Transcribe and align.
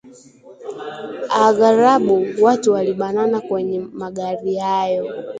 Aghalabu, 1.45 2.25
watu 2.41 2.71
walibanana 2.73 3.41
kwenye 3.41 3.79
magari 3.79 4.55
hayo 4.57 5.15